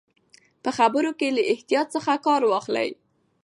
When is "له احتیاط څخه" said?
1.35-2.13